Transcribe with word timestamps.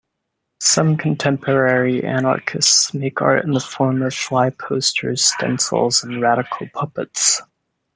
Some 0.61 0.97
contemporary 0.97 2.03
anarchists 2.03 2.91
make 2.91 3.21
art 3.21 3.45
in 3.45 3.51
the 3.51 3.59
form 3.59 4.01
of 4.01 4.13
flyposters, 4.13 5.19
stencils, 5.19 6.03
and 6.03 6.19
radical 6.19 6.67
puppets. 6.73 7.39